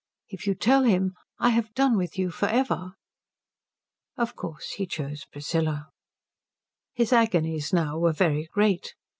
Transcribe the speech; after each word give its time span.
If 0.29 0.47
you 0.47 0.55
tell 0.55 0.81
him, 0.81 1.13
I 1.37 1.49
have 1.51 1.75
done 1.75 1.95
with 1.95 2.17
you 2.17 2.31
for 2.31 2.47
ever." 2.47 2.93
Of 4.17 4.35
course 4.35 4.71
he 4.71 4.87
chose 4.87 5.25
Priscilla. 5.25 5.89
His 6.95 7.13
agonies 7.13 7.71
now 7.71 7.99
were 7.99 8.11
very 8.13 8.49
great. 8.51 8.95